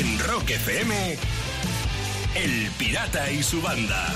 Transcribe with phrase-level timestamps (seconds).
[0.00, 1.18] En Rock FM,
[2.34, 4.06] El Pirata y su banda.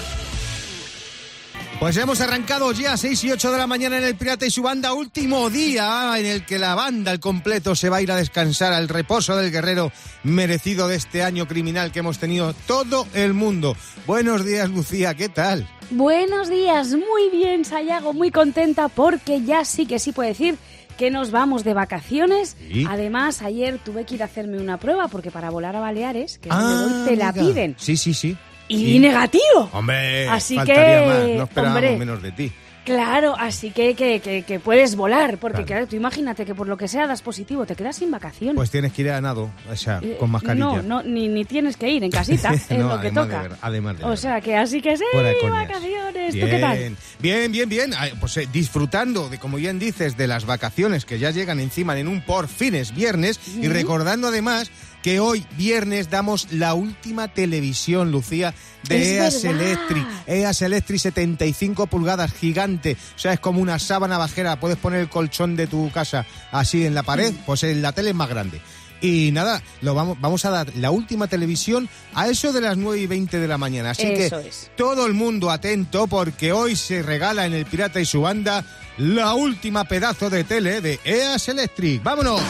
[1.78, 4.62] Pues hemos arrancado ya 6 y 8 de la mañana en el Pirata y su
[4.62, 8.16] banda, último día en el que la banda al completo se va a ir a
[8.16, 9.92] descansar al reposo del guerrero
[10.22, 13.76] merecido de este año criminal que hemos tenido todo el mundo.
[14.06, 15.68] Buenos días, Lucía, ¿qué tal?
[15.90, 20.56] Buenos días, muy bien, Sayago, muy contenta porque ya sí que sí puedo decir
[20.98, 22.56] que nos vamos de vacaciones.
[22.70, 22.84] Sí.
[22.88, 26.48] Además, ayer tuve que ir a hacerme una prueba porque para volar a Baleares, que
[26.48, 27.46] es Ah, voy, te la amiga.
[27.46, 27.74] piden.
[27.78, 28.36] Sí, sí, sí.
[28.68, 28.98] Y Sí.
[28.98, 29.68] negativo.
[29.72, 31.96] Hombre, Así faltaría que, más, no esperábamos hombre.
[31.98, 32.52] menos de ti.
[32.84, 35.66] Claro, así que, que, que, que puedes volar, porque Claro.
[35.66, 35.86] claro.
[35.88, 38.56] tú imagínate que por lo que sea das positivo, te quedas sin vacaciones.
[38.56, 40.64] Pues tienes que ir a nado, o sea, Eh, con mascarilla.
[40.66, 43.42] No, no, ni, ni tienes que ir en casita, es No, lo que toca.
[43.42, 44.18] de ver- además de o ver.
[44.18, 46.96] sea que así que sí, vacaciones, bien, ¿tú qué tal?
[47.20, 47.90] Bien, bien, bien.
[48.20, 52.08] Pues eh, disfrutando de, como bien dices, de las vacaciones que ya llegan encima en
[52.08, 54.70] un por fines viernes y recordando además
[55.04, 58.54] que hoy viernes damos la última televisión, Lucía,
[58.88, 59.44] de EAS.
[59.44, 60.02] Electric.
[60.26, 62.96] EAS Electric 75 pulgadas, gigante.
[63.14, 64.58] O sea, es como una sábana bajera.
[64.58, 68.10] Puedes poner el colchón de tu casa así en la pared, pues en la tele
[68.10, 68.62] es más grande.
[69.02, 72.98] Y nada, lo vamos, vamos a dar la última televisión a eso de las 9
[72.98, 73.90] y 20 de la mañana.
[73.90, 74.70] Así Eso que es.
[74.74, 78.64] todo el mundo atento porque hoy se regala en el Pirata y su banda
[78.96, 82.02] la última pedazo de tele de EAS Electric.
[82.02, 82.40] ¡Vámonos!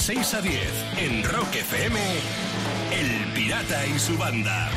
[0.00, 0.54] De 6 a 10,
[1.02, 1.98] en Rock FM,
[2.90, 4.70] El Pirata y su banda.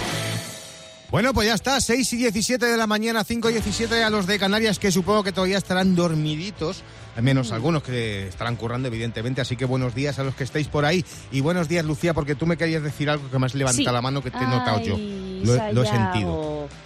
[1.09, 4.27] Bueno, pues ya está, 6 y 17 de la mañana, 5 y 17 a los
[4.27, 6.83] de Canarias que supongo que todavía estarán dormiditos,
[7.15, 10.67] al menos algunos que estarán currando evidentemente, así que buenos días a los que estáis
[10.67, 13.55] por ahí y buenos días Lucía porque tú me querías decir algo que me has
[13.55, 13.93] levantado Sí.
[13.93, 14.97] la mano que te he notado yo.
[14.97, 16.13] Lo, he- lo he Sayago.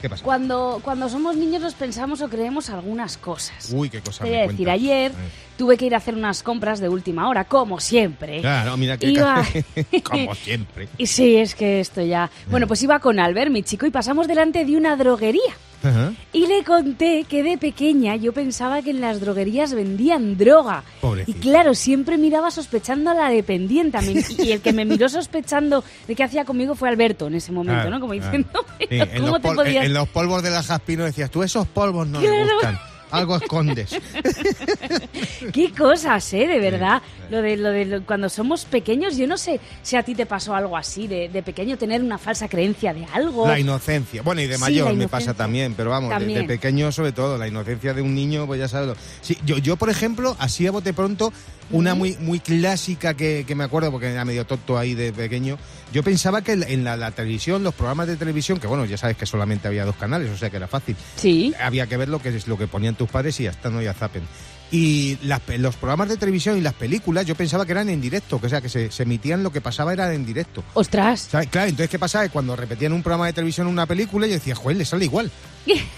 [0.01, 0.23] ¿Qué pasa?
[0.23, 3.69] Cuando, cuando somos niños nos pensamos o creemos algunas cosas.
[3.73, 5.15] Uy, qué cosa Te voy a decir, ayer Eh.
[5.57, 8.41] tuve que ir a hacer unas compras de última hora, como siempre.
[8.41, 9.43] Claro, mira que Iba-
[10.03, 10.87] como siempre.
[10.97, 12.29] Y sí, es que esto ya...
[12.49, 15.53] Bueno, pues iba con Albert, mi chico, y pasamos delante de una droguería.
[15.83, 16.13] Ajá.
[16.33, 20.83] Y le conté que de pequeña yo pensaba que en las droguerías vendían droga.
[21.01, 21.37] Pobrecito.
[21.37, 23.97] Y claro, siempre miraba sospechando a la dependiente.
[24.37, 27.81] Y el que me miró sospechando de qué hacía conmigo fue Alberto en ese momento,
[27.81, 27.99] Claro, ¿no?
[27.99, 28.31] Como claro.
[28.31, 29.85] diciendo, en, ¿cómo los te podías...?
[29.85, 32.53] en los polvos de la Jaspino decías, tú esos polvos no me Claro.
[32.55, 32.79] gustan.
[33.11, 33.91] Algo escondes.
[35.53, 36.47] Qué cosas, ¿eh?
[36.47, 37.01] De verdad.
[37.05, 37.23] sí.
[37.29, 40.25] Lo de, lo de lo- cuando somos pequeños, yo no sé si a ti te
[40.25, 43.47] pasó algo así, de, de pequeño tener una falsa creencia de algo.
[43.47, 44.21] La inocencia.
[44.21, 46.47] Bueno, y de mayor me pasa también, pero vamos, de- De, También.
[46.47, 48.95] pequeño sobre todo, la inocencia de un niño, pues ya sabes.
[49.21, 51.31] Sí, yo, yo, por ejemplo, así a bote pronto,
[51.69, 55.57] una muy muy clásica que, que me acuerdo, porque era medio tonto ahí de pequeño,
[55.91, 59.17] yo pensaba que en la, la televisión, los programas de televisión, que bueno, ya sabes
[59.17, 61.53] que solamente había dos canales, o sea que era fácil, Sí.
[61.61, 63.81] había que ver lo que es lo que ponían tus padres y ya está, no
[63.81, 64.23] ya zapen.
[64.69, 68.41] Y las los programas de televisión y las películas yo pensaba que eran en directo,
[68.41, 70.61] que o sea que se, se emitían lo que pasaba era en directo.
[70.73, 71.29] Ostras.
[71.31, 71.47] ¿Sabes?
[71.47, 72.27] Claro, entonces ¿qué pasaba?
[72.27, 75.31] Cuando repetían un programa de televisión una película yo decía, joder, le sale igual.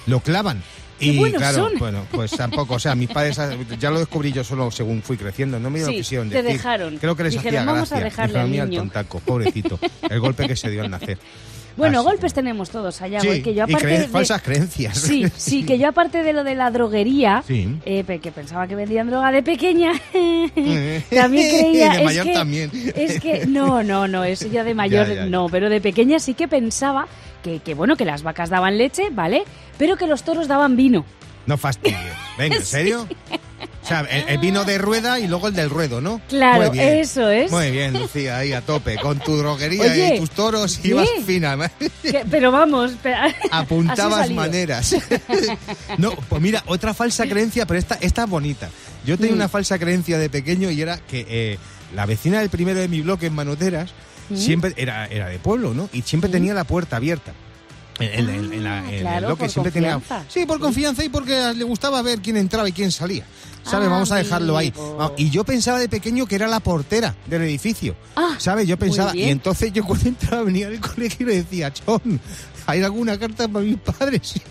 [0.06, 0.62] Lo clavan.
[1.02, 1.80] Y claro, son.
[1.80, 3.40] bueno, pues tampoco, o sea, mis padres
[3.80, 6.58] ya lo descubrí yo solo según fui creciendo, no me lo Sí, quisieron te decir.
[6.58, 6.98] dejaron.
[6.98, 8.04] Creo que les Dijeron, hacía "Vamos a gracia".
[8.24, 8.82] dejarle al "Mira el niño".
[8.82, 9.80] tontaco, pobrecito,
[10.10, 11.18] el golpe que se dio al nacer.
[11.80, 14.98] Bueno, Así golpes tenemos todos allá, Sí, que yo y aparte creen- de- falsas creencias.
[14.98, 17.76] Sí, sí, que yo aparte de lo de la droguería, Sí.
[17.86, 19.94] eh, que pensaba que vendían droga de pequeña,
[21.10, 21.92] también creía...
[21.94, 22.72] De es mayor que- también.
[22.96, 25.26] Es que, no, no, no, eso ya de mayor Ya, ya, ya.
[25.30, 27.08] no, pero de pequeña sí que pensaba
[27.44, 29.44] que, que, bueno, que las vacas daban leche, ¿vale?
[29.78, 31.06] Pero que los toros daban vino.
[31.46, 31.98] No fastidies.
[32.38, 33.08] Venga, ¿en serio?
[33.90, 36.22] Sea, el, el vino de rueda y luego el del ruedo, ¿no?
[36.30, 37.52] Claro, eso es.
[37.52, 41.70] Muy bien, Lucía, ahí a tope, con tu droguería Oye, y tus toros ibas fina.
[42.02, 42.92] Que- pero vamos,
[43.52, 44.96] Apuntabas maneras.
[45.98, 48.70] no, pues mira, otra falsa creencia, pero esta, esta es bonita.
[49.06, 49.36] Yo tenía Mm.
[49.36, 51.58] una falsa creencia de pequeño y era que eh,
[51.96, 53.92] la vecina del primero de mi bloque en Manoteras
[54.36, 55.90] siempre era, era de pueblo, ¿no?
[55.94, 57.34] Y siempre tenía la puerta abierta.
[58.00, 59.94] En, en- en la- Ah, el claro, bloque tenía.
[59.94, 60.24] confianza.
[60.30, 63.26] Sí, por confianza y porque le gustaba ver quién entraba y quién salía.
[63.64, 63.90] ¿Sabes?
[63.90, 64.74] Vamos a dejarlo ahí.
[65.18, 67.96] Y yo pensaba de pequeño que era la portera del edificio.
[68.16, 68.68] Ah, ¿Sabes?
[68.68, 69.16] Yo pensaba.
[69.16, 72.20] Y entonces yo cuando entraba venía del colegio y le decía, Chon,
[72.66, 74.36] ¿hay alguna carta para mis padres?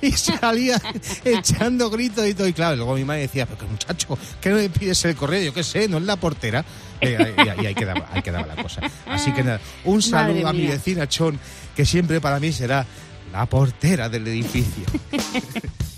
[0.00, 0.80] Y, y salía
[1.24, 2.46] echando gritos y todo.
[2.46, 5.42] Y claro, luego mi madre decía, pero que muchacho, ¿qué no le pides el correo?
[5.42, 6.64] Yo qué sé, no es la portera.
[7.00, 8.80] Y, y ahí, quedaba, ahí quedaba la cosa.
[9.06, 11.38] Así que nada, un saludo Madre a mi vecina Chon,
[11.76, 12.86] que siempre para mí será
[13.32, 14.84] la portera del edificio.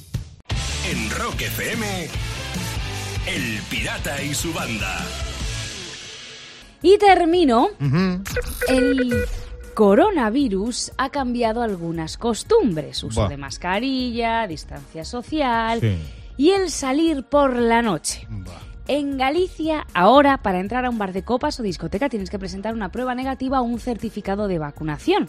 [0.91, 2.09] En Rock FM,
[3.27, 4.99] El Pirata y su banda.
[6.83, 7.69] Y termino.
[8.69, 9.25] El
[9.75, 13.03] coronavirus ha cambiado algunas costumbres.
[13.05, 13.29] Uso Buah.
[13.29, 15.99] de mascarilla, distancia social Sí.
[16.37, 18.27] y el salir por la noche.
[18.31, 18.55] Buah.
[18.89, 22.75] En Galicia, ahora, para entrar a un bar de copas o discoteca tienes que presentar
[22.75, 25.29] una prueba negativa o un certificado de vacunación.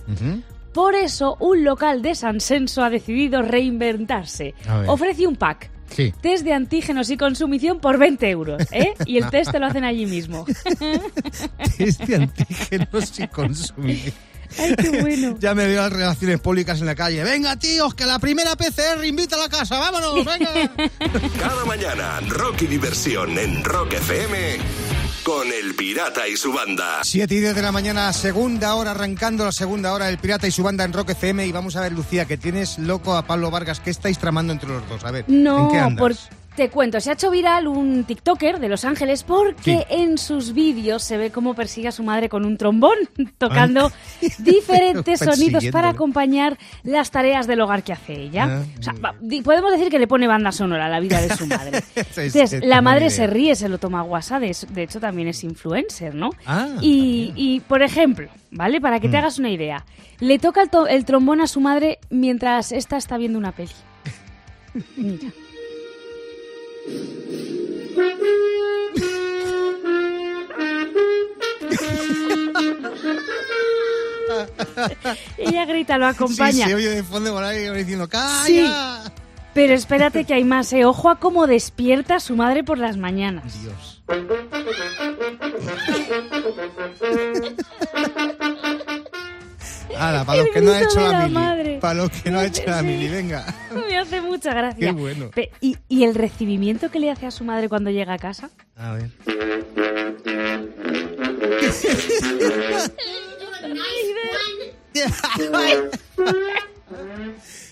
[0.73, 4.55] Por eso, un local de San Senso ha decidido reinventarse.
[4.87, 5.69] Ofrece un pack.
[5.95, 6.13] Sí.
[6.21, 8.93] Test de antígenos y consumición por 20 euros, ¿eh?
[9.05, 10.45] Y el test te lo hacen allí mismo.
[11.77, 14.13] Test de antígenos y consumir.
[14.57, 15.37] Ay, qué bueno.
[15.39, 17.23] Ya me veo las relaciones públicas en la calle.
[17.23, 19.79] Venga, tíos, que la primera PCR invita a la casa.
[19.79, 20.25] ¡Vámonos!
[20.25, 20.71] ¡Venga!
[21.39, 24.90] Cada mañana, Rock y diversión en Rock FM
[25.23, 26.99] con El Pirata y su banda.
[27.03, 30.51] 7 y 10 de la mañana, segunda hora, arrancando la segunda hora, el Pirata y
[30.51, 31.45] su banda en Rock FM.
[31.45, 33.79] Y vamos a ver, Lucía, que tienes loco a Pablo Vargas.
[33.79, 35.03] ¿Qué estáis tramando entre los dos?
[35.03, 35.99] A ver, No, ¿en qué andas?
[35.99, 36.15] por-
[36.55, 39.83] te cuento, se ha hecho viral un TikToker de Los Ángeles porque Sí.
[39.89, 42.95] en sus vídeos se ve cómo persigue a su madre con un trombón,
[43.37, 43.91] tocando
[44.39, 48.63] diferentes sonidos para acompañar las tareas del hogar que hace ella.
[48.63, 51.35] Ah, o sea, di- podemos decir que le pone banda sonora a la vida de
[51.35, 51.77] su madre.
[51.95, 53.09] Es- Entonces, es la madre idea.
[53.15, 56.31] se ríe, se lo toma a WhatsApp, de, hecho también es influencer, ¿no?
[56.45, 58.81] Ah, y, y, por ejemplo, ¿vale?
[58.81, 59.85] Para que te hagas una idea,
[60.19, 63.71] le toca el, to- el trombón a su madre mientras esta está viendo una peli.
[64.97, 65.29] Mira.
[75.37, 76.51] Ella grita, lo acompaña.
[76.51, 78.45] Sí, se oye de fondo por ahí diciendo ¡Calla!
[78.45, 78.65] Sí.
[79.53, 80.85] Pero espérate que hay más, ¿eh?
[80.85, 83.61] Ojo a cómo despierta a su madre por las mañanas.
[83.61, 84.01] Dios.
[89.97, 91.79] Ahora, para los que no ha hecho la, la mili.
[91.79, 93.45] Para los que no ha hecho la mili, venga.
[94.01, 94.87] Hace mucha gracia.
[94.87, 95.29] Qué bueno.
[95.31, 98.49] Pe- ¿Y, y el recibimiento que le hace a su madre cuando llega a casa?
[98.75, 99.11] A ver.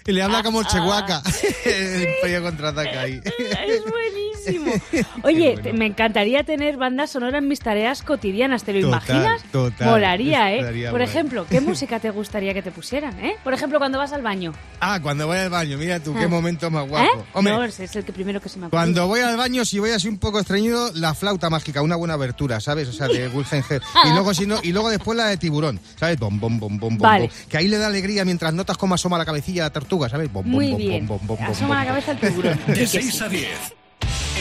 [0.06, 1.22] y le habla como el Chehuaca.
[1.66, 3.20] el contraataca ahí.
[3.26, 4.19] Es buenísimo.
[5.24, 5.78] Oye, bueno.
[5.78, 8.64] me encantaría tener banda sonora en mis tareas cotidianas.
[8.64, 9.44] ¿Te lo Total, imaginas?
[9.52, 9.90] total.
[9.90, 10.90] Molaría, ¿eh?
[10.92, 13.36] Por ejemplo, ¿qué música te gustaría que te pusieran, eh?
[13.44, 14.54] Por ejemplo, cuando vas al baño.
[14.80, 16.28] Ah, cuando voy al baño, mira tú, qué Ah.
[16.28, 16.90] momento más ¿Eh?
[16.90, 17.26] guapo.
[17.34, 18.78] Hombre, No, es el que primero que se me ocurre.
[18.80, 22.14] Cuando voy al baño, si voy así un poco estreñido, la flauta mágica, una buena
[22.16, 22.88] abertura, ¿sabes?
[22.88, 23.82] O sea, de Wilhelm Hell.
[24.06, 26.18] Y luego, si no, y luego después la de tiburón, ¿sabes?
[26.20, 27.28] Bom, bom, bom, bom, bom, Vale.
[27.28, 27.36] bom.
[27.50, 30.32] Que ahí le da alegría mientras notas cómo asoma la cabecilla de la tortuga, ¿sabes?
[30.32, 31.08] Bom, bom, Muy bom, bien.
[31.08, 32.60] bom, bom, bom, Asoma la cabeza el tiburón.
[32.68, 33.24] De que 6 sí.
[33.24, 33.50] a 10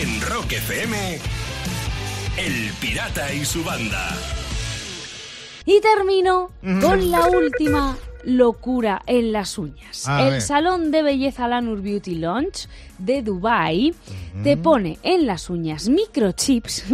[0.01, 1.19] en Rock FM,
[2.37, 4.17] El Pirata y su banda.
[5.67, 10.07] Y termino con la última locura en las uñas.
[10.07, 10.41] A el ver.
[10.41, 12.69] salón de belleza Lanur Beauty Lounge
[12.99, 13.93] de Dubai
[14.45, 16.85] te pone en las uñas microchips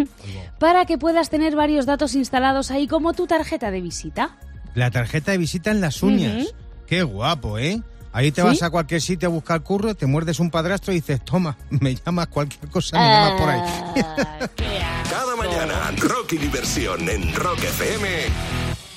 [0.58, 4.38] para que puedas tener varios datos instalados ahí como tu tarjeta de visita.
[4.74, 6.54] La tarjeta de visita en las uñas.
[6.86, 7.82] Qué guapo, ¿eh?
[8.14, 8.46] Ahí te ¿Sí?
[8.46, 11.96] vas a cualquier sitio a buscar curro, te muerdes un padrastro y dices, toma, me
[11.96, 13.60] llamas cualquier cosa, me llamas por ahí.
[13.60, 14.48] Ah.
[15.10, 18.08] Cada mañana, Rock y diversión en Rock FM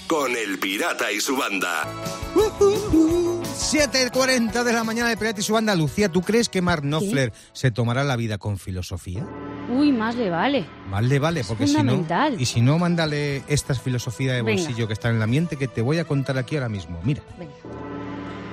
[0.06, 1.88] con El Pirata y su banda.
[2.36, 5.74] 7.40 de la mañana de Pirata y su banda.
[5.76, 9.26] Lucía, ¿tú crees que Mark Knopfler se tomará la vida con filosofía?
[9.68, 10.68] Uy, más le vale.
[10.92, 12.06] Vale, vale, porque si no...
[12.38, 14.62] Y si no, mándale esta filosofía de Venga.
[14.62, 17.02] bolsillo que está en la mente que te voy a contar aquí ahora mismo.
[17.04, 17.52] Mira, Venga.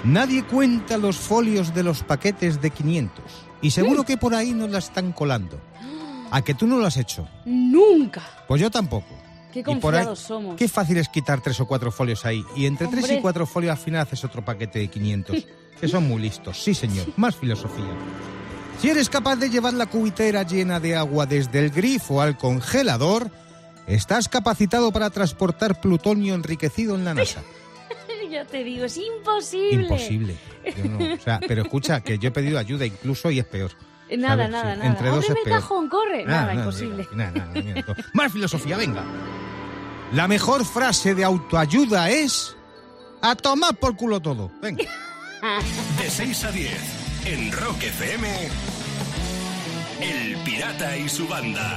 [0.04, 3.24] Nadie cuenta los folios de los paquetes de 500.
[3.62, 4.06] Y seguro Mm.
[4.06, 5.58] que por ahí nos la están colando.
[6.30, 7.28] ¿A que tú no lo has hecho?
[7.44, 8.22] Nunca.
[8.48, 9.06] Pues yo tampoco.
[9.52, 10.56] Qué ahí- confiados somos.
[10.56, 12.44] Qué fácil es quitar tres o cuatro folios ahí.
[12.56, 15.46] Y entre tres y cuatro folios al final haces otro paquete de 500.
[15.80, 16.60] que son muy listos.
[16.62, 17.06] Sí, señor.
[17.16, 17.84] Más filosofía.
[18.80, 23.30] Si eres capaz de llevar la cubitera llena de agua desde el grifo al congelador,
[23.86, 27.42] estás capacitado para transportar plutonio enriquecido en la NASA.
[28.34, 29.82] Ya te digo, es imposible.
[29.84, 30.36] Imposible.
[30.76, 33.70] Yo no- o sea, pero escucha, que yo he pedido ayuda incluso y es peor.
[34.08, 34.90] Eh, Nada, nada, Sí, nada.
[34.90, 36.24] Entre dos el cajón, corre.
[36.24, 37.06] Nada, imposible.
[37.14, 37.94] Nada, nada, mira, todo.
[38.12, 39.04] Más filosofía, venga.
[40.12, 42.56] La mejor frase de autoayuda es
[43.22, 44.50] a tomar por culo todo.
[44.60, 44.82] Venga.
[46.02, 46.72] De 6 a 10
[47.26, 48.28] en Rock FM,
[50.00, 51.76] El Pirata y su banda.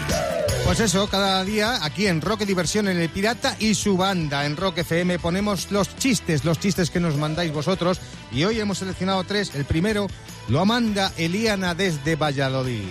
[0.67, 4.55] Pues eso, cada día aquí en Rock Diversión en El Pirata y su banda en
[4.57, 8.01] Rock FM ponemos los chistes, los chistes que nos mandáis vosotros.
[8.33, 9.55] Y hoy hemos seleccionado tres.
[9.55, 10.09] El primero
[10.49, 12.83] lo manda Eliana desde Valladolid.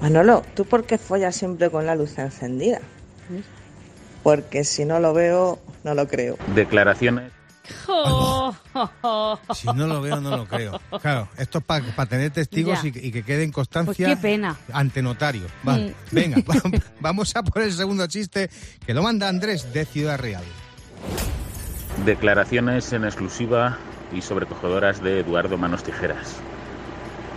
[0.00, 2.80] Manolo, ¿tú por qué follas siempre con la luz encendida?
[4.22, 6.36] Porque si no lo veo, no lo creo.
[6.54, 7.30] Declaraciones.
[9.54, 10.80] Si no lo veo, no lo creo.
[11.00, 14.16] Claro, esto es para tener testigos y, que- y que quede en constancia Pues qué
[14.20, 14.56] pena.
[14.72, 15.46] ante notario.
[15.62, 16.14] Vale, Mm.
[16.14, 18.50] venga, va- vamos a por el segundo chiste
[18.84, 20.42] que lo manda Andrés de Ciudad Real.
[22.04, 23.78] Declaraciones en exclusiva
[24.12, 26.34] y sobrecogedoras de Eduardo Manos Tijeras.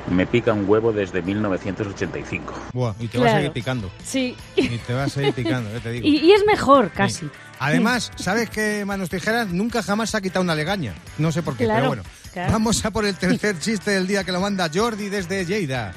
[0.10, 2.54] Me pica un huevo desde 1985.
[2.74, 3.38] Buah, y te va a Claro.
[3.40, 3.92] seguir picando.
[4.04, 4.36] Sí.
[4.56, 6.08] Y te va a seguir picando, ya te digo.
[6.08, 7.26] Y, y es mejor, casi.
[7.26, 7.32] Sí.
[7.60, 10.94] Además, ¿sabes que Manos Tijeras nunca jamás se ha quitado una legaña?
[11.18, 12.04] No sé por qué, Claro, pero bueno.
[12.32, 12.52] claro.
[12.54, 15.94] Vamos a por el tercer chiste del día que lo manda Jordi desde Lleida.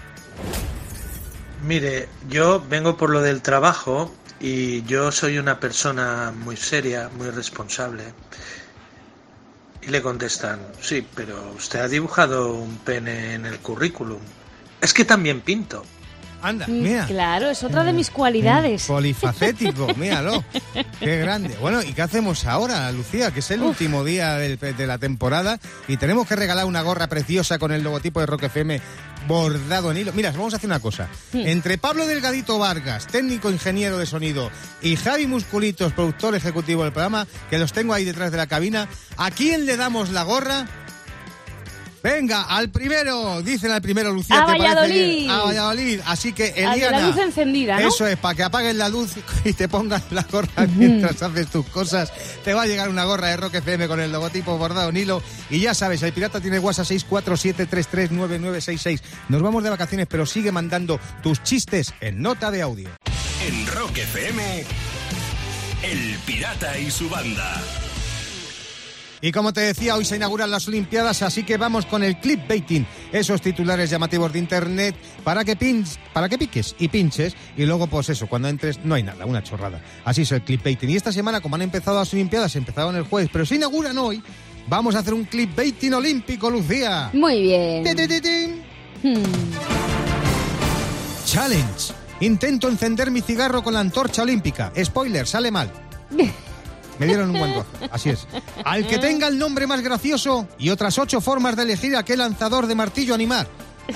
[1.66, 7.28] Mire, yo vengo por lo del trabajo y yo soy una persona muy seria, muy
[7.30, 8.04] responsable.
[9.82, 14.20] Y le contestan, sí, pero usted ha dibujado un pene en el currículum.
[14.80, 15.84] Es que también pinto.
[16.42, 17.06] Anda, Mm, mira.
[17.06, 18.86] Claro, es otra de mis cualidades.
[18.86, 20.42] Polifacético, míralo.
[20.98, 21.54] Qué grande.
[21.60, 23.30] Bueno, ¿y qué hacemos ahora, Lucía?
[23.30, 27.08] Que es el último día del- de la temporada y tenemos que regalar una gorra
[27.08, 28.80] preciosa con el logotipo de Rock FM
[29.26, 30.12] bordado en hilo.
[30.12, 31.08] Mira, vamos a hacer una cosa.
[31.32, 34.50] Entre Pablo Delgadito Vargas, técnico ingeniero de sonido,
[34.82, 38.88] y Javi Musculitos, productor ejecutivo del programa, que los tengo ahí detrás de la cabina,
[39.16, 40.66] ¿a quién le damos la gorra?
[42.02, 44.42] Venga, al primero, dicen al primero, Lucía.
[44.42, 45.16] A ¿te parece Valladolid.
[45.18, 45.30] bien?
[45.30, 46.00] A Valladolid.
[46.06, 46.98] Así que, Eliana.
[47.00, 47.88] la luz encendida, ¿no?
[47.88, 49.10] Eso es, para que apaguen la luz
[49.44, 52.10] y te pongas la gorra mientras haces tus cosas.
[52.42, 55.22] Te va a llegar una gorra de Rock FM con el logotipo bordado en hilo.
[55.50, 59.00] Y ya sabes, el pirata tiene WhatsApp 647339966.
[59.28, 62.88] Nos vamos de vacaciones, pero sigue mandando tus chistes en nota de audio.
[63.46, 64.64] En Rock FM,
[65.82, 67.60] El Pirata y su banda.
[69.22, 72.86] Y como te decía, hoy se inauguran las Olimpiadas, así que vamos con el clipbaiting,
[73.12, 77.86] esos titulares llamativos de internet para que pins, para que piques y pinches y luego
[77.86, 79.82] pues eso, cuando entres no hay nada, una chorrada.
[80.04, 80.90] Así es el clipbaiting.
[80.90, 84.22] Y esta semana como han empezado las Olimpiadas, empezaron el jueves, pero se inauguran hoy,
[84.68, 87.10] vamos a hacer un clipbaiting olímpico, Lucía.
[87.12, 87.84] Muy bien.
[87.84, 88.62] Ti, ti, ti, ti.
[89.02, 89.22] Hmm.
[91.26, 91.92] Challenge.
[92.20, 94.72] Intento encender mi cigarro con la antorcha olímpica.
[94.82, 95.70] Spoiler, sale mal.
[97.00, 98.26] Me dieron un buen gozo, así es.
[98.64, 102.16] Al que tenga el nombre más gracioso y otras ocho formas de elegir a qué
[102.16, 103.48] lanzador de martillo animar.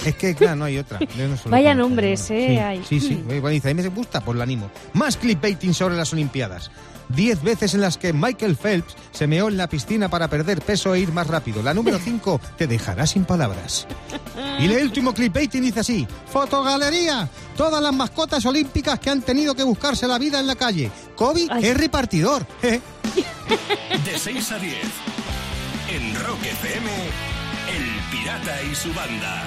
[0.05, 0.99] Es que, claro, no hay otra.
[0.99, 2.37] No lo Vaya conozco, nombres, no.
[2.37, 3.15] eh, Sí, sí, sí.
[3.15, 3.27] Hmm.
[3.29, 4.69] Bueno, dice, a mí me gusta, pues la animo.
[4.95, 6.71] Más clipbaiting sobre las Olimpiadas.
[7.11, 10.95] Diez veces en las que Michael Phelps se meó en la piscina para perder peso
[10.95, 11.63] e ir más rápido.
[11.63, 13.87] La número cinco te dejará sin palabras.
[14.59, 17.29] Y el último clipbaiting dice así: Fotogalería.
[17.57, 20.91] Todas las mascotas olímpicas que han tenido que buscarse la vida en la calle.
[21.15, 21.67] Kobe Ay.
[21.67, 22.47] es repartidor.
[23.15, 24.77] De 6 a 10.
[25.91, 26.91] En Rock FM,
[27.69, 29.43] El Pirata y su banda.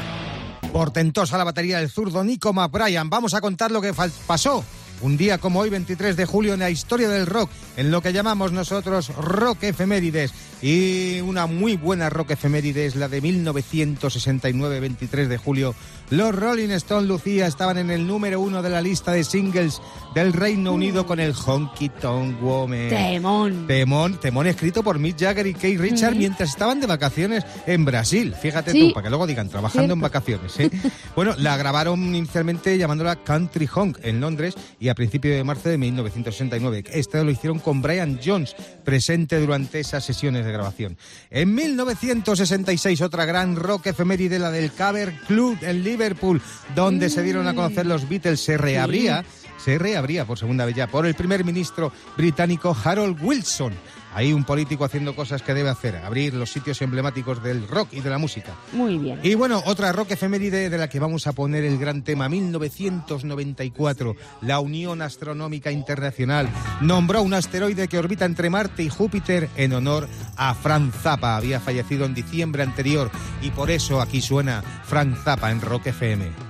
[0.72, 3.10] Portentosa la batería del zurdo Nico McBrien.
[3.10, 3.94] Vamos a contar lo que
[4.26, 4.64] pasó.
[5.02, 8.14] Un día como hoy, 23 de julio, en la historia del rock, en lo que
[8.14, 10.34] llamamos nosotros rock efemérides.
[10.62, 15.76] Y una muy buena rock efeméride es la de 1969, 23 de julio.
[16.10, 19.82] Los Rolling Stone Lucía estaban en el número uno de la lista de singles
[20.16, 22.90] del Reino Unido con el Honky Tonk Woman.
[22.90, 23.68] Temón.
[23.68, 28.34] Temón, temón escrito por Mick Jagger y Keith Richard mientras estaban de vacaciones en Brasil.
[28.42, 28.88] Fíjate Sí.
[28.88, 30.02] tú, para que luego digan, trabajando en Cierto.
[30.02, 30.60] vacaciones.
[30.60, 30.72] ¿eh?
[31.16, 35.78] bueno, la grabaron inicialmente llamándola Country Honk en Londres y a principios de marzo de
[35.78, 36.86] 1969.
[36.94, 40.98] Esto lo hicieron con Brian Jones, presente durante esas sesiones de grabación.
[41.30, 46.42] En 1966, otra gran rock efeméride, la del Cover Club en Liverpool,
[46.76, 49.24] donde se dieron a conocer los Beatles, se reabría
[49.58, 53.74] se reabría por segunda vez ya por el primer ministro británico Harold Wilson.
[54.14, 58.02] Ahí un político haciendo cosas que debe hacer, abrir los sitios emblemáticos del rock y
[58.02, 58.56] de la música.
[58.74, 59.20] Muy bien.
[59.24, 64.16] Y bueno, otra rock efeméride de la que vamos a poner el gran tema, 1994.
[64.42, 66.50] La Unión Astronómica Internacional
[66.82, 71.36] nombró un asteroide que orbita entre Marte y Júpiter en honor a Frank Zappa.
[71.36, 73.12] Había fallecido en diciembre anterior
[73.42, 76.47] y por eso aquí suena Frank Zappa en Rock FM.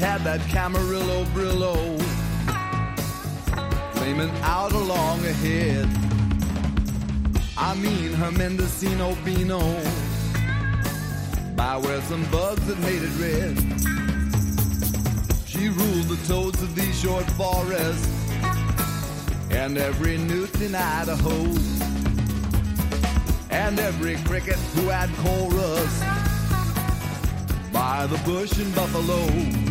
[0.00, 2.00] Had that Camarillo Brillo
[3.92, 5.86] flaming out along ahead.
[7.58, 9.60] I mean her Mendocino Beano
[11.54, 13.58] by where some bugs had made it red.
[15.46, 18.08] She ruled the toads of these short forests
[19.50, 21.44] and every newt in Idaho
[23.50, 26.00] and every cricket who had chorus
[27.70, 29.69] by the bush and Buffalo.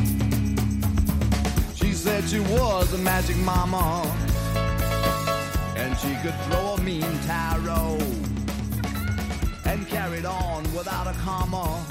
[2.00, 4.02] Said she was a magic mama,
[5.76, 7.98] and she could throw a mean tarot,
[9.66, 11.86] and carried on without a comma.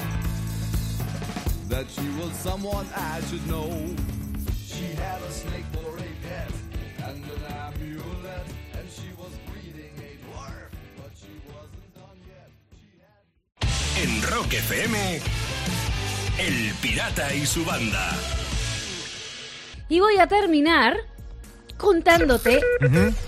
[1.69, 3.69] That she was someone I should know.
[4.67, 6.53] She had a snake for a pet
[7.05, 8.47] and an amulet,
[8.79, 12.51] and she was breeding a dwarf, but she wasn't done yet.
[13.61, 14.09] Had...
[14.09, 15.21] En Rock FM,
[16.39, 18.38] El Pirata y su banda.
[19.89, 20.97] Y voy a terminar
[21.77, 22.61] contándote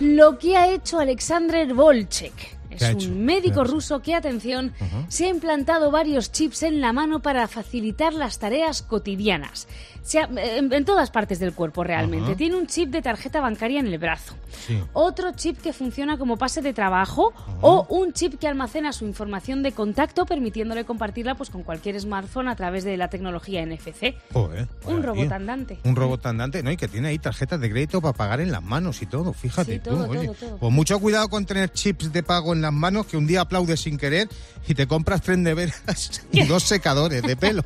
[0.00, 2.59] lo que ha hecho Alexander Volchek.
[2.70, 3.10] Es ¿Qué ha un hecho?
[3.10, 4.72] médico ruso que, atención,
[5.08, 9.66] se ha implantado varios chips en la mano para facilitar las tareas cotidianas.
[10.02, 12.28] Se ha- en, en todas partes del cuerpo realmente.
[12.28, 12.36] Ajá.
[12.36, 14.34] Tiene un chip de tarjeta bancaria en el brazo.
[14.66, 14.78] Sí.
[14.94, 19.62] Otro chip que funciona como pase de trabajo o un chip que almacena su información
[19.62, 24.14] de contacto permitiéndole compartirla pues, con cualquier smartphone a través de la tecnología NFC.
[24.32, 25.34] Joder, Un robot tío.
[25.34, 25.78] andante.
[25.84, 26.70] Un robot andante, ¿no?
[26.72, 29.74] Y que tiene ahí tarjetas de crédito para pagar en las manos y todo, fíjate
[29.74, 29.90] Sí, tú.
[29.90, 30.24] todo, oye.
[30.26, 30.56] todo, todo.
[30.58, 33.80] Pues mucho cuidado con tener chips de pago en las manos que un día aplaudes
[33.80, 34.28] sin querer
[34.66, 37.62] y te compras tres neveras y dos secadores de pelo.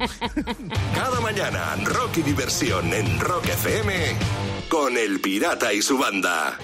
[0.95, 3.93] Cada mañana, rock y diversión en Rock FM
[4.69, 6.57] con El Pirata y su banda.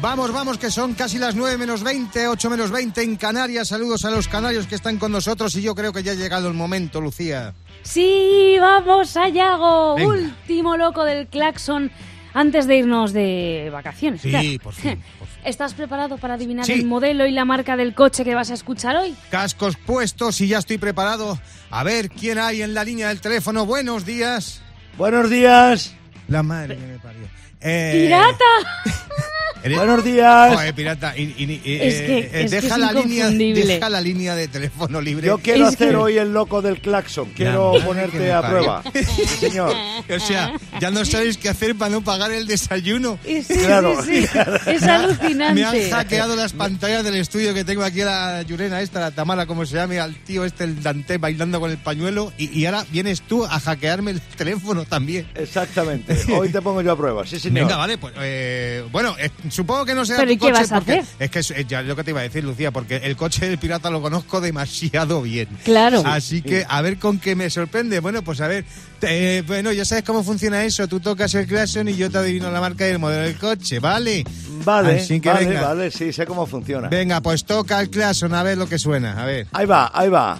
[0.00, 3.68] Vamos, vamos, que son casi las 9 menos 20, 8 menos 20 en Canarias.
[3.68, 6.48] Saludos a los canarios que están con nosotros y yo creo que ya ha llegado
[6.48, 7.52] el momento, Lucía.
[7.82, 10.08] Sí, vamos a Yago, Venga.
[10.08, 11.90] último loco del claxon
[12.34, 14.20] antes de irnos de vacaciones.
[14.22, 14.48] Sí, claro.
[14.62, 15.38] por fin, por fin.
[15.44, 16.72] ¿Estás preparado para adivinar Sí.
[16.72, 19.14] el modelo y la marca del coche que vas a escuchar hoy?
[19.30, 21.38] Cascos puestos y ya estoy preparado.
[21.70, 23.64] A ver quién hay en la línea del teléfono.
[23.66, 24.62] Buenos días.
[24.98, 25.94] Buenos días.
[26.28, 27.22] La madre que me parió.
[27.60, 28.44] Eh, ¡Pirata!
[29.62, 30.54] eres- Buenos días.
[30.54, 31.14] Joder, pirata.
[31.16, 34.34] y- y- y- Es que- eh, es que deja es la línea, deja la línea
[34.34, 35.26] de teléfono libre.
[35.26, 37.30] Yo quiero Es hacer que- hoy el loco del claxon.
[37.36, 38.82] Quiero ponerte a prueba.
[38.92, 39.74] Sí, señor.
[40.14, 43.18] O sea, ya no sabéis qué hacer para no pagar el desayuno.
[43.24, 44.02] Sí, Claro.
[44.04, 44.38] sí, sí.
[44.66, 45.90] Es Me han alucinante.
[45.90, 49.64] hackeado las pantallas del estudio que tengo aquí a la Yurena esta, la Tamara, como
[49.66, 52.32] se llame, al tío este, el Dante, bailando con el pañuelo.
[52.38, 55.26] Y, y ahora vienes tú a hackearme el teléfono también.
[55.34, 56.16] Exactamente.
[56.34, 57.26] Hoy te pongo yo a prueba.
[57.26, 57.60] Sí, señor.
[57.64, 60.52] Venga, vale, pues eh, bueno, eh, supongo que no sea ¿Pero tu y qué coche
[60.52, 61.14] vas a porque hacer?
[61.18, 63.48] es que es, es ya lo que te iba a decir, Lucía, porque el coche
[63.48, 65.48] del pirata lo conozco demasiado bien.
[65.64, 66.02] Claro.
[66.06, 68.00] Así que a ver con qué me sorprende.
[68.00, 68.64] Bueno, pues a ver,
[69.02, 70.86] eh, bueno, ya sabes cómo funciona eso.
[70.88, 73.78] Tú tocas el claxon y yo te adivino la marca y el modelo del coche,
[73.78, 74.24] ¿vale?
[74.64, 75.62] Vale, Así que vale, venga.
[75.62, 75.90] vale.
[75.90, 76.88] Sí, sé cómo funciona.
[76.88, 79.20] Venga, pues toca el claxon a ver lo que suena.
[79.22, 79.46] A ver.
[79.52, 80.38] Ahí va, ahí va.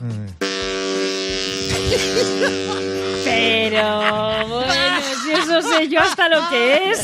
[3.24, 4.89] Pero bueno,
[5.58, 7.00] eso sé yo hasta lo que es.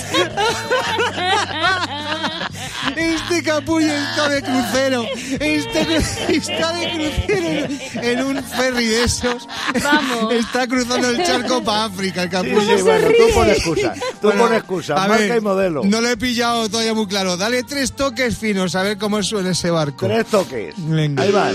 [2.96, 5.04] Este capullo está de crucero.
[5.40, 5.96] Este
[6.36, 9.46] está de crucero en, un ferry de esos.
[9.82, 10.32] Vamos.
[10.32, 12.76] Está cruzando el charco para África, el Sí, capullo.
[12.76, 13.94] sí, bueno, tú pon excusa.
[14.20, 14.94] Tú Bueno, pon excusa.
[14.94, 15.82] a Marca ver, y modelo.
[15.84, 17.36] No lo he pillado todavía muy claro.
[17.36, 20.06] Dale tres toques finos a ver cómo suena ese barco.
[20.06, 20.74] Tres toques.
[20.78, 21.22] Venga.
[21.22, 21.54] Ahí van.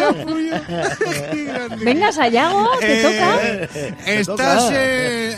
[1.79, 4.11] Venga, Sayago, te Eh, toca.
[4.11, 4.69] Estás, toca.
[4.73, 5.35] eh,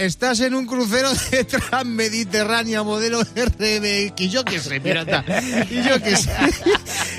[0.00, 4.30] eh, estás en un crucero de Transmediterránea modelo RBX.
[4.30, 5.24] Yo qué sé, pirata.
[5.70, 6.30] Y yo qué sé.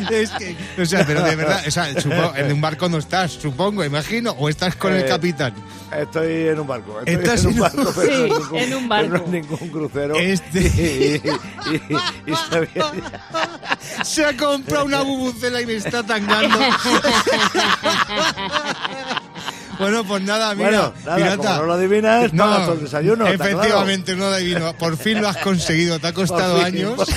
[0.10, 3.32] Es que, o sea, pero de verdad, o sea, supongo, en un barco no estás,
[3.34, 5.54] supongo, imagino, o estás con el Eh, capitán.
[5.94, 7.00] Estoy en un barco.
[7.00, 9.28] Estoy Estás en un barco, pero Sí, no es ningún, en un pero no barco.
[9.30, 10.16] ningún crucero.
[10.16, 11.22] Este-
[11.70, 16.58] Y, y- y Se ha comprado una bubucela y me está tangando.
[19.80, 21.38] bueno, pues nada, mira, Bueno, nada, pirata.
[21.38, 23.60] como no lo adivinas, pagas todo el desayuno, está claro.
[23.60, 24.74] efectivamente no lo adivino.
[24.74, 27.00] Por fin lo has conseguido, te ha costado fin, años.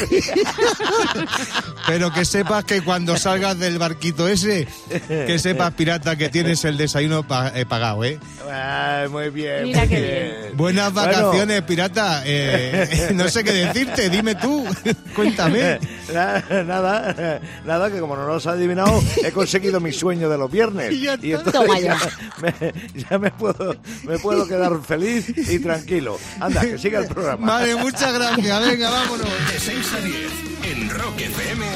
[1.87, 4.67] Pero que sepas que cuando salgas del barquito ese,
[5.09, 8.19] que sepas, pirata, que tienes el desayuno pa- eh, pagado, ¿eh?
[8.51, 9.65] Ay, muy bien.
[9.65, 10.57] Mira muy qué bien.
[10.57, 12.23] Buenas Bueno, vacaciones, pirata.
[12.25, 14.65] Eh, no sé qué decirte, dime tú,
[15.17, 15.79] cuéntame.
[16.13, 20.51] na- Nada, nada, que como no lo has adivinado, he conseguido mi sueño de los
[20.51, 20.93] viernes.
[21.23, 21.99] Y entonces ya.
[22.41, 26.19] me, ya me puedo, me puedo quedar feliz y tranquilo.
[26.41, 27.47] Anda, que siga el programa.
[27.47, 28.67] Vale, muchas gracias.
[28.67, 29.27] Venga, vámonos.
[29.53, 30.17] De 6 a 10
[30.73, 31.67] en Rock FM,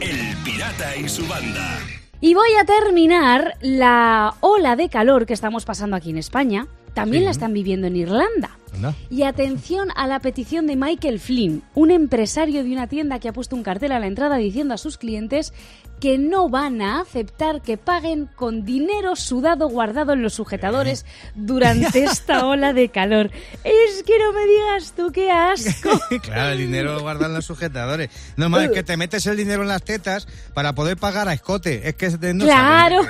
[0.00, 1.78] El Pirata y su banda.
[2.20, 6.68] Y voy a terminar la ola de calor que estamos pasando aquí en España.
[6.94, 7.24] También Sí.
[7.26, 8.56] la están viviendo en Irlanda.
[8.74, 8.94] Anda.
[9.10, 13.32] Y atención a la petición de Michael Flynn, un empresario de una tienda que ha
[13.34, 15.52] puesto un cartel a la entrada diciendo a sus clientes
[16.00, 22.02] que no van a aceptar que paguen con dinero sudado guardado en los sujetadores durante
[22.04, 23.30] esta ola de calor.
[23.62, 25.90] Es que no me digas tú qué asco.
[26.22, 28.08] Claro, el dinero lo guardan los sujetadores.
[28.36, 31.34] No más, es que te metes el dinero en las tetas para poder pagar a
[31.34, 31.86] escote.
[31.88, 33.02] Es que no Claro.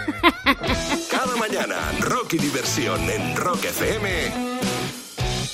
[0.45, 0.97] Cada
[1.53, 4.09] mañana, rock y diversión en Rock FM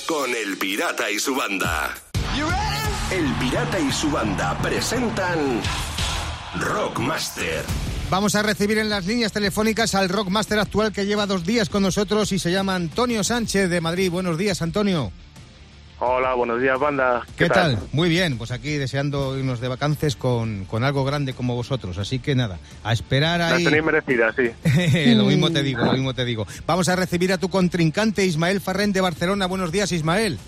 [0.07, 1.93] con El Pirata y su banda.
[3.11, 5.61] El Pirata y su banda presentan
[6.61, 7.65] Rockmaster.
[8.11, 11.83] Vamos a recibir en las líneas telefónicas al rockmaster actual que lleva dos días con
[11.83, 14.11] nosotros y se llama Antonio Sánchez de Madrid.
[14.11, 15.11] Buenos días, Antonio.
[16.01, 17.27] Hola, buenos días, banda.
[17.37, 17.77] ¿Qué, tal?
[17.93, 21.99] Muy bien, pues aquí deseando irnos de vacances con, con algo grande como vosotros.
[21.99, 23.65] Así que nada, a esperar Las ahí.
[23.65, 25.15] tenéis merecidas, sí.
[25.17, 26.47] lo mismo te digo, lo mismo te digo.
[26.67, 29.47] Vamos a recibir a tu contrincante Ismael Farrén de Barcelona.
[29.47, 30.39] Buenos días, Ismael.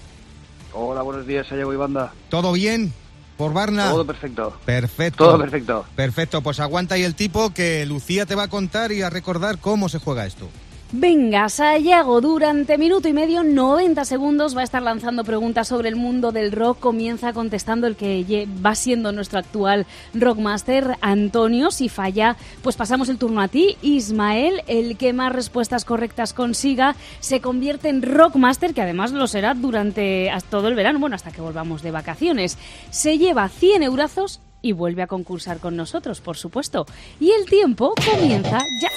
[0.72, 2.12] Hola, buenos días, Sayago y banda.
[2.28, 2.92] ¿Todo bien?
[3.36, 3.90] ¿Por Barna?
[3.90, 4.56] Todo perfecto.
[4.64, 5.24] Perfecto.
[5.24, 5.84] Todo perfecto.
[5.96, 9.58] Perfecto, pues aguanta ahí el tipo que Lucía te va a contar y a recordar
[9.58, 10.48] cómo se juega esto.
[10.92, 15.94] Venga, Sayago, durante minuto y medio, 90 segundos, va a estar lanzando preguntas sobre el
[15.94, 16.80] mundo del rock.
[16.80, 21.70] Comienza contestando el que va siendo nuestro actual rockmaster, Antonio.
[21.70, 24.62] Si falla, pues pasamos el turno a ti, Ismael.
[24.66, 30.28] El que más respuestas correctas consiga se convierte en rockmaster, que además lo será durante
[30.50, 32.58] todo el verano, bueno, hasta que volvamos de vacaciones.
[32.90, 36.84] Se lleva 100 eurazos y vuelve a concursar con nosotros, por supuesto.
[37.20, 38.88] Y el tiempo comienza ya.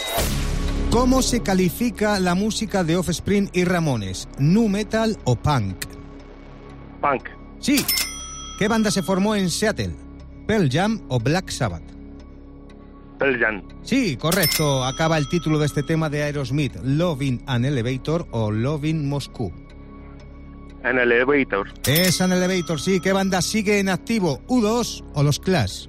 [0.93, 4.29] ¿Cómo se califica la música de Offspring y Ramones?
[4.37, 5.85] ¿Nu metal o punk?
[7.01, 7.29] Punk.
[7.57, 7.83] Sí.
[8.59, 9.95] ¿Qué banda se formó en Seattle?
[10.45, 11.81] ¿Pearl Jam o Black Sabbath?
[13.17, 13.63] Pearl Jam.
[13.81, 14.85] Sí, correcto.
[14.85, 16.75] Acaba el título de este tema de Aerosmith.
[16.83, 19.51] Loving an Elevator o Loving Moscú.
[20.83, 21.73] El Elevator.
[21.87, 22.99] Es an Elevator, sí.
[22.99, 24.41] ¿Qué banda sigue en activo?
[24.45, 25.87] ¿U2 o los Clash?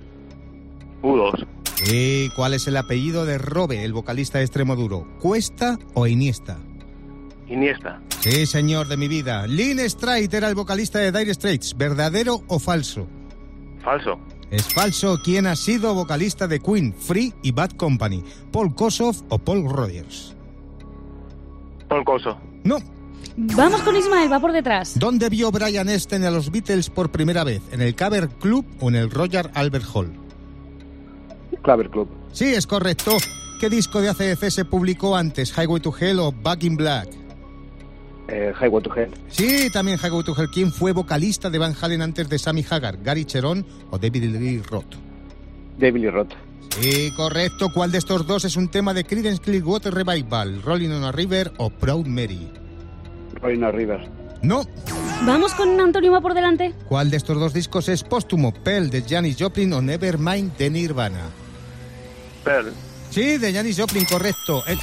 [1.03, 1.54] U2.
[1.87, 5.07] ¿Y cuál es el apellido de Robe, el vocalista de Extremoduro?
[5.21, 6.57] ¿Cuesta o Iniesta?
[7.49, 8.01] Iniesta.
[8.21, 9.47] Sí, señor de mi vida.
[9.47, 11.77] Lynn Strait era el vocalista de Dire Straits.
[11.77, 13.07] ¿Verdadero o falso?
[13.83, 14.19] Falso.
[14.51, 15.19] Es falso.
[15.23, 18.25] ¿Quién ha sido vocalista de Queen, Free y Bad Company?
[18.51, 20.35] ¿Paul Kossoff o Paul Rodgers?
[21.89, 22.39] Paul Coso.
[22.65, 22.79] No.
[23.37, 24.99] Vamos con Ismael, va por detrás.
[24.99, 27.61] ¿Dónde vio Brian Epstein a los Beatles por primera vez?
[27.73, 30.24] ¿En el Caber Club o en el Royal Albert Hall?
[31.65, 32.09] Claver Club.
[32.33, 33.17] Sí, es correcto.
[33.59, 35.53] ¿Qué disco de ACDC se publicó antes?
[35.57, 37.09] ¿Highway to Hell o Back in Black?
[38.29, 39.11] Eh, Highway to Hell.
[39.29, 40.49] Sí, también Highway to Hell.
[40.53, 43.03] ¿Quién fue vocalista de Van Halen antes de Sammy Hagar?
[43.03, 44.95] ¿Gary Cherón o David Lee Roth?
[45.79, 46.33] David Lee Roth.
[46.81, 47.71] Sí, correcto.
[47.73, 50.63] ¿Cuál de estos dos es un tema de Creedence Clearwater Revival?
[50.63, 52.51] ¿Rolling on a River o Proud Mary?
[53.41, 54.09] Rolling River.
[54.43, 54.63] No.
[55.25, 56.75] Vamos con Antonio, va por delante.
[56.89, 58.53] ¿Cuál de estos dos discos es póstumo?
[58.53, 61.31] ¿Pearl de Janis Joplin o Nevermind de Nirvana?
[62.45, 62.73] Pearl.
[63.11, 64.63] Sí, de Janis Joplin, correcto.
[64.67, 64.79] El-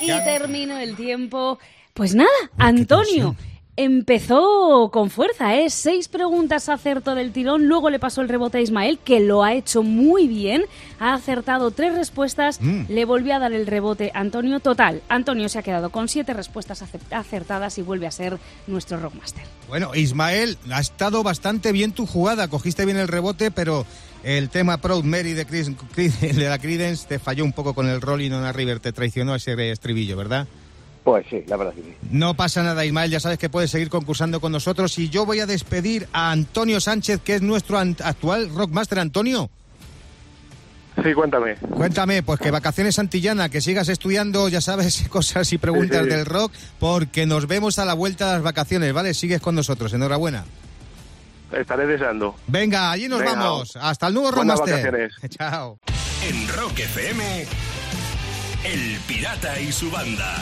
[0.00, 1.58] Y termino el tiempo.
[1.94, 3.36] Pues nada, Antonio
[3.76, 5.70] empezó con fuerza, ¿eh?
[5.70, 9.54] Seis preguntas acertó del tirón, luego le pasó el rebote a Ismael, que lo ha
[9.54, 10.64] hecho muy bien,
[10.98, 12.82] ha acertado tres respuestas, Mm.
[12.88, 14.60] le volvió a dar el rebote a Antonio.
[14.60, 19.42] Total, Antonio se ha quedado con siete respuestas acertadas y vuelve a ser nuestro rockmaster.
[19.68, 22.48] Bueno, Ismael, ha estado bastante bien tu jugada.
[22.48, 23.86] Cogiste bien el rebote, pero
[24.24, 27.88] el tema Proud Mary de, Chris- Chris- de la Creedence te falló un poco con
[27.88, 28.80] el Rolling on a River.
[28.80, 30.46] Te traicionó ese estribillo, ¿verdad?
[31.04, 31.94] Pues sí, la verdad que sí.
[32.12, 33.10] No pasa nada, Ismael.
[33.10, 34.96] Ya sabes que puedes seguir concursando con nosotros.
[35.00, 39.00] Y yo voy a despedir a Antonio Sánchez, que es nuestro actual rockmaster.
[39.00, 39.50] Antonio,
[41.02, 41.56] Sí, cuéntame.
[41.56, 46.10] cuéntame, pues que vacaciones Santillana, que sigas estudiando, ya sabes, cosas y preguntas Sí, sí.
[46.16, 49.14] del rock, porque nos vemos a la vuelta de las vacaciones, ¿vale?
[49.14, 49.92] Sigues con nosotros.
[49.94, 50.44] Enhorabuena.
[51.52, 52.34] Estaré deseando.
[52.46, 53.34] Venga, allí nos Venga.
[53.34, 53.76] vamos.
[53.76, 54.74] Hasta el nuevo rockmaster.
[54.74, 55.12] vacaciones.
[55.28, 55.78] Chao.
[56.28, 57.46] En Rock FM,
[58.64, 60.34] El Pirata y su banda.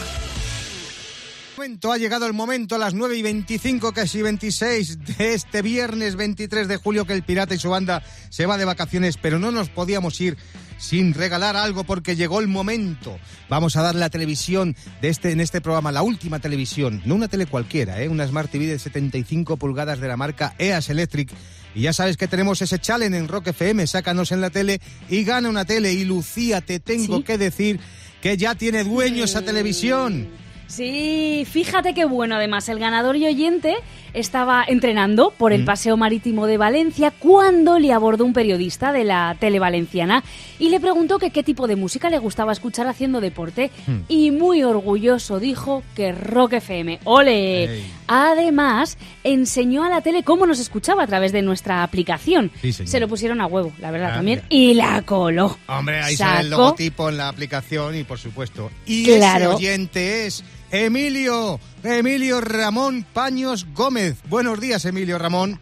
[1.63, 6.67] Ha llegado el momento a las 9 y 25, casi 26 de este viernes 23
[6.67, 9.69] de julio que el Pirata y su banda se va de vacaciones, pero no nos
[9.69, 10.39] podíamos ir
[10.79, 13.19] sin regalar algo porque llegó el momento.
[13.51, 17.29] Vamos a dar la televisión de este en este programa, la última televisión, no una
[17.29, 18.09] tele cualquiera, ¿eh?
[18.09, 21.31] una Smart TV de 75 pulgadas de la marca EAS Electric.
[21.75, 25.25] Y ya sabes que tenemos ese challenge en Rock FM, sácanos en la tele y
[25.25, 25.93] gana una tele.
[25.93, 27.23] Y Lucía, te tengo ¿Sí?
[27.25, 27.81] que decir
[28.23, 30.41] que ya tiene dueño esa televisión.
[30.71, 32.69] Sí, fíjate qué bueno además.
[32.69, 33.75] El ganador y oyente
[34.15, 39.37] estaba entrenando por el Paseo Marítimo de Valencia cuando le abordó un periodista de la
[39.39, 40.23] tele valenciana
[40.61, 44.01] y le preguntó que qué tipo de música le gustaba escuchar haciendo deporte Hmm.
[44.09, 47.01] y muy orgulloso dijo que Rock FM.
[47.05, 47.83] ¡Ole!
[48.07, 52.51] Además, enseñó a la tele cómo nos escuchaba a través de nuestra aplicación.
[52.63, 52.73] Sí.
[52.73, 54.39] Se lo pusieron a huevo, la verdad, Ah, también.
[54.39, 54.47] mira.
[54.51, 55.59] Y la coló.
[55.69, 58.71] Hombre, ahí sale el Sacó- logotipo en la aplicación y por supuesto.
[58.87, 59.47] Y Claro.
[59.47, 64.17] ese oyente es Emilio, Emilio Ramón Paños Gómez.
[64.29, 65.59] Buenos días, Emilio Ramón.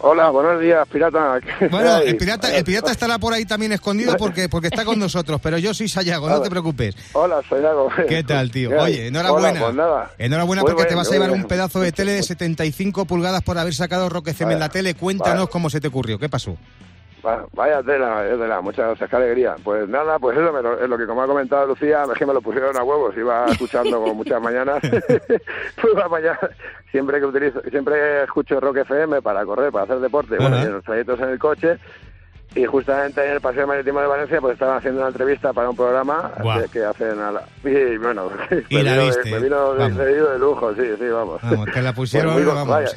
[0.00, 1.38] Hola, buenos días, pirata.
[1.70, 5.40] Bueno, el pirata, el pirata estará por ahí también escondido porque, porque está con nosotros,
[5.40, 6.96] pero yo soy Sayago, no te preocupes.
[7.12, 7.88] Hola, soy Dago.
[8.08, 8.70] ¿Qué tal, tío?
[8.78, 9.50] Oye, enhorabuena.
[9.50, 10.10] Hola, pues nada.
[10.18, 11.42] Enhorabuena Muy porque te vas a llevar bien.
[11.42, 14.94] un pedazo de tele de 75 pulgadas por haber sacado FM en la tele.
[14.94, 15.50] Cuéntanos Vaya.
[15.50, 16.56] cómo se te ocurrió, ¿qué pasó?
[17.24, 19.56] Va- Vaya tela, vaya tela, muchas gracias, qué alegría.
[19.64, 22.34] Pues nada, pues eso lo- es lo que como ha comentado Lucía, es que me
[22.34, 24.80] lo pusieron a huevos, iba escuchando como muchas mañanas,
[25.80, 26.38] pues va mañana,
[26.90, 30.72] siempre que utilizo, siempre escucho Rock FM para correr, para hacer deporte, bueno, y en
[30.72, 31.78] los trayectos en el coche,
[32.54, 35.76] y justamente en el Paseo Marítimo de Valencia pues estaban haciendo una entrevista para un
[35.76, 37.42] programa que, que hacen a la...
[37.64, 38.30] Y bueno,
[38.68, 41.40] Y me la vino, viste, me vino de, lujo, sí, sí, vamos.
[41.42, 42.68] Vamos, te la pusieron, Pues vamos.
[42.68, 42.90] vaya,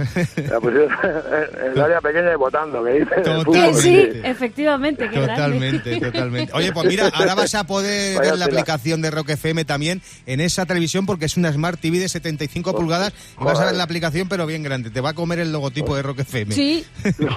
[0.50, 0.90] la pusieron
[1.66, 3.16] en el área pequeña y votando, que dice.
[3.22, 3.82] Totalmente.
[3.82, 6.12] Sí, efectivamente, qué Totalmente, grande.
[6.12, 6.54] totalmente.
[6.54, 10.02] Oye, pues mira, ahora vas a poder Vaya ver la aplicación de Rock FM también
[10.26, 13.76] en esa televisión porque es una Smart TV de 75 pulgadas y vas a ver
[13.76, 14.90] la aplicación pero bien grande.
[14.90, 16.54] Te va a comer el logotipo de Rock FM.
[16.54, 16.86] Sí,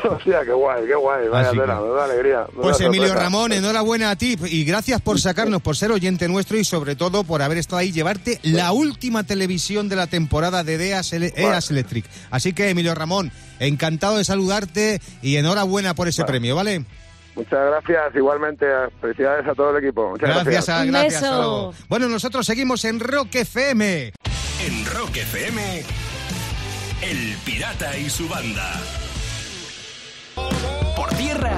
[0.08, 2.46] Hostia, qué guay, qué guay, vaya que- tela, da alegría.
[2.54, 3.24] Pues Emilio sorpresa.
[3.24, 7.24] Ramón, enhorabuena a ti y gracias por sacarnos, por ser oyente nuestro y sobre todo
[7.24, 11.70] por haber estado ahí, llevarte la última televisión de la temporada de EAS, Ele- EAS
[11.70, 12.04] Electric.
[12.30, 16.84] Así que Emilio Ramón, encantado de saludarte y enhorabuena por ese premio, ¿vale?
[17.36, 18.66] Muchas gracias, igualmente,
[19.00, 20.10] felicidades a todo el equipo.
[20.10, 20.44] Muchas gracias.
[20.46, 21.12] Gracias, a, Un gracias.
[21.22, 21.26] beso.
[21.26, 21.74] hasta luego.
[21.88, 24.12] Bueno, nosotros seguimos en Rock FM.
[24.66, 25.82] En Rock FM,
[27.02, 28.78] El Pirata y su banda.
[30.96, 31.56] Por tierra.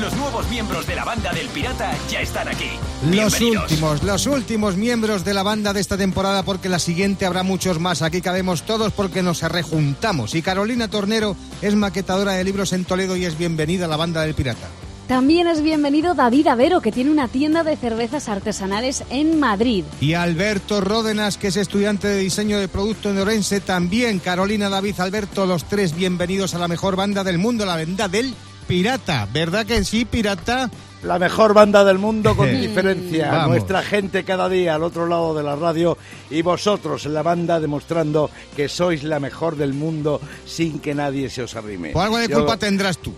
[0.00, 2.70] Los nuevos miembros de la banda del pirata ya están aquí.
[3.10, 7.42] Los últimos, los últimos miembros de la banda de esta temporada, porque la siguiente habrá
[7.42, 8.00] muchos más.
[8.00, 10.34] Aquí cabemos todos porque nos rejuntamos.
[10.34, 14.22] Y Carolina Tornero es maquetadora de libros en Toledo y es bienvenida a la banda
[14.22, 14.68] del Pirata.
[15.06, 19.84] también es bienvenido David Avero, que tiene una tienda de cervezas artesanales en Madrid.
[20.00, 24.18] Y Alberto Ródenas, que es estudiante de diseño de producto en Orense, también.
[24.18, 28.34] Carolina, David, Alberto, los tres bienvenidos a la mejor banda del mundo, la banda del
[28.70, 29.26] Pirata.
[29.32, 30.70] ¿Verdad que sí, Pirata?
[31.02, 33.28] La mejor banda del mundo con diferencia.
[33.28, 33.48] Vamos.
[33.48, 35.98] Nuestra gente cada día al otro lado de la radio
[36.30, 41.28] y vosotros en la banda demostrando que sois la mejor del mundo sin que nadie
[41.30, 41.90] se os arrime.
[41.90, 43.12] Por algo de Yo culpa tendrás tú.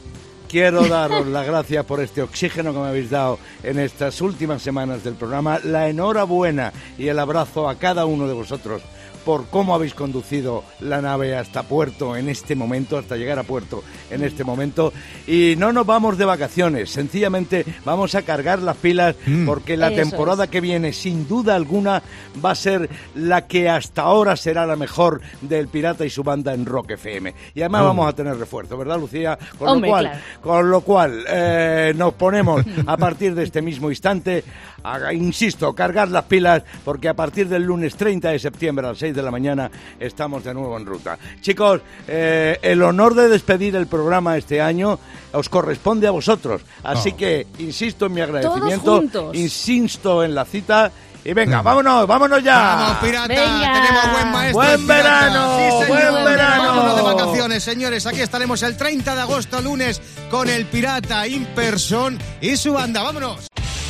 [0.48, 5.04] Quiero daros las gracias por este oxígeno que me habéis dado en estas últimas semanas
[5.04, 5.60] del programa.
[5.64, 8.80] La enhorabuena y el abrazo a cada uno de vosotros
[9.24, 13.82] por cómo habéis conducido la nave hasta puerto en este momento, hasta llegar a puerto
[14.11, 14.92] en este momento.
[15.26, 19.96] Y no nos vamos de vacaciones, sencillamente vamos a cargar las pilas porque la Eso
[20.02, 20.50] temporada es.
[20.50, 22.02] que viene, sin duda alguna,
[22.44, 26.52] va a ser la que hasta ahora será la mejor del Pirata y su banda
[26.54, 27.35] en Rock FM.
[27.54, 27.87] Y además Oh.
[27.87, 29.38] vamos a tener refuerzo, ¿verdad, Lucía?
[29.58, 30.20] Con Hombre, lo cual, claro.
[30.42, 34.44] con lo cual eh, nos ponemos a partir de este mismo instante,
[34.84, 38.98] a- insisto, cargar las pilas, porque a partir del lunes 30 de septiembre a las
[38.98, 41.18] 6 de la mañana estamos de nuevo en ruta.
[41.40, 44.98] Chicos, eh, el honor de despedir el programa este año
[45.32, 46.62] os corresponde a vosotros.
[46.82, 47.16] Así Oh.
[47.16, 49.36] que insisto en mi agradecimiento, juntos.
[49.36, 50.90] insisto en la cita.
[51.24, 52.58] Y venga, vámonos, vámonos ya.
[52.58, 53.72] Vamos, pirata, Venga.
[53.72, 54.60] tenemos buen maestro.
[54.60, 56.10] Buen verano, Sí, señor.
[56.12, 56.64] buen verano.
[56.66, 58.06] Vámonos de vacaciones, señores.
[58.06, 63.04] Aquí estaremos el 30 de agosto, lunes, con el pirata Imperson y su banda.
[63.04, 63.46] Vámonos.